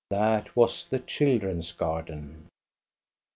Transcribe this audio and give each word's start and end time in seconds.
That 0.09 0.55
was 0.55 0.85
the 0.85 0.97
children's 0.97 1.73
garden. 1.73 2.47